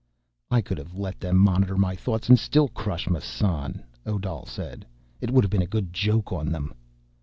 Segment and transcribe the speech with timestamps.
[0.49, 4.83] "I could have let them monitor my thoughts and still crush Massan," Odal said.
[5.19, 6.73] "It would have been a good joke on them."